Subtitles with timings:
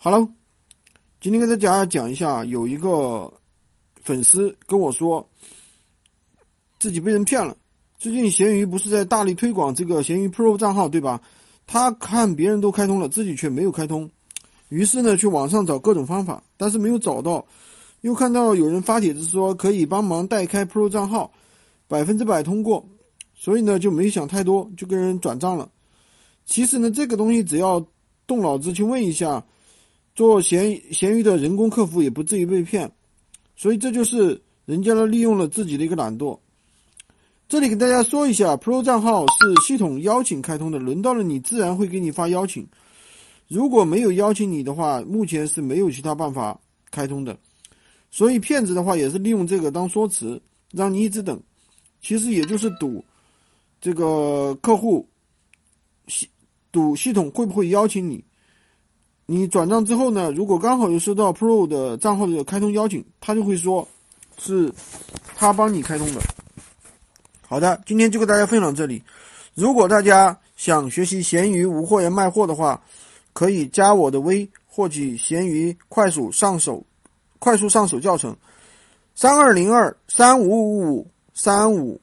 [0.00, 0.28] 好了，
[1.20, 3.32] 今天跟大家讲一下，有一个
[4.00, 5.28] 粉丝跟我说，
[6.78, 7.56] 自己被人骗了。
[7.98, 11.20] 最近闲鱼不是在大力推广这个闲鱼 Pro 账号，对吧？
[11.66, 14.08] 他看别人都开通了，自己却没有开通，
[14.68, 17.44] 于是呢去网上找各种方法，但是没有找到。
[18.02, 21.32] 又看到有人发帖子说可以帮忙代开 Pro 账号，
[21.88, 22.88] 百分之百通过，
[23.34, 25.68] 所以呢就没想太多，就跟人转账了。
[26.46, 27.84] 其实呢，这个东西只要
[28.28, 29.44] 动脑子去问一下。
[30.18, 32.90] 做闲闲鱼的人工客服也不至于被骗，
[33.54, 36.36] 所以这就是人家呢利用了自己的一个懒惰。
[37.48, 42.66] 这里给大家说一下，Pro 账号是系统邀请开通的，轮到了你自然会给你发邀请。
[43.46, 47.38] 如果没有邀请你的话，目前是没有其他办法开通的。
[48.10, 50.42] 所以骗子的话也是利用这个当说辞，
[50.72, 51.40] 让你一直等。
[52.02, 53.04] 其实也就是赌
[53.80, 55.08] 这个客户
[56.08, 56.28] 系
[56.72, 58.24] 赌系统会不会邀请你。
[59.30, 60.30] 你转账之后呢？
[60.30, 63.86] 如果刚好又收到 Pro 的账号的开通邀请，他就会说，
[64.38, 64.72] 是
[65.36, 66.20] 他帮你开通的。
[67.46, 69.02] 好的，今天就跟大家分享这里。
[69.52, 72.82] 如果大家想学习闲鱼无货源卖货的话，
[73.34, 76.82] 可以加我的微，获取闲鱼快速上手、
[77.38, 78.34] 快速上手教程：
[79.14, 82.00] 三二零二三五五五三五。